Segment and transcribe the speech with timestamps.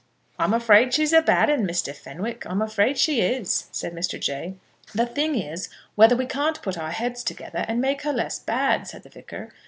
[0.39, 1.95] "I'm afraid she is a bad 'un, Mr.
[1.95, 4.19] Fenwick; I'm afraid she is," said Mr.
[4.19, 4.55] Jay.
[4.95, 8.87] "The thing is, whether we can't put our heads together and make her less bad,"
[8.87, 9.51] said the Vicar.